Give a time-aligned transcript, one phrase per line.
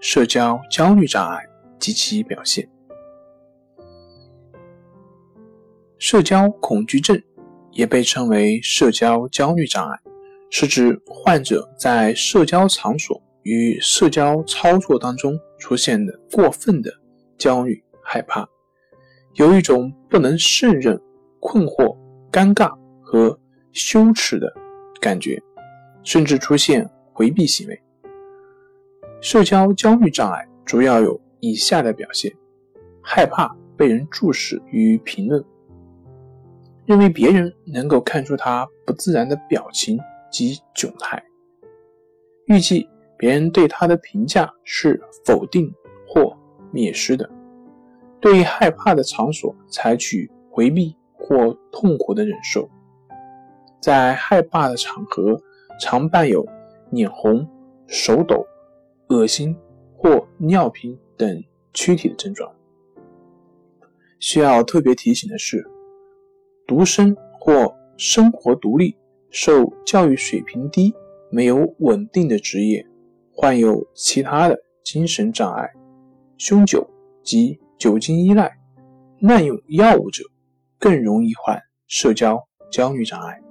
[0.00, 1.38] 社交焦虑障碍
[1.78, 2.68] 及其表现。
[5.98, 7.22] 社交恐惧症
[7.72, 9.98] 也被称为社交焦虑障碍，
[10.50, 16.90] 是指患者在社交场所与社交操作当中出现的过分的
[17.36, 18.48] 焦虑、害怕，
[19.34, 20.98] 有一种不能胜任、
[21.38, 21.94] 困惑、
[22.32, 23.38] 尴尬和
[23.72, 24.50] 羞耻的
[24.98, 25.38] 感觉，
[26.02, 27.78] 甚至出现回避行为。
[29.20, 32.34] 社交焦虑障碍主要有以下的表现：
[33.02, 35.44] 害怕被人注视与评论，
[36.86, 39.98] 认为别人能够看出他不自然的表情
[40.30, 41.22] 及窘态，
[42.46, 45.70] 预计别人对他的评价是否定
[46.08, 46.34] 或
[46.72, 47.28] 蔑视的，
[48.20, 52.66] 对害怕的场所采取回避或痛苦的忍受，
[53.82, 55.38] 在害怕的场合
[55.78, 56.46] 常伴有
[56.90, 57.46] 脸红、
[57.86, 58.46] 手抖。
[59.10, 59.54] 恶心
[59.96, 61.44] 或尿频等
[61.74, 62.50] 躯体的症状。
[64.20, 65.64] 需要特别提醒的是，
[66.66, 68.96] 独生或生活独立、
[69.30, 70.94] 受教育水平低、
[71.30, 72.86] 没有稳定的职业、
[73.32, 75.68] 患有其他的精神障碍、
[76.38, 76.88] 酗酒
[77.22, 78.58] 及酒精依赖、
[79.20, 80.22] 滥用药物者，
[80.78, 83.42] 更容易患社交焦虑障碍。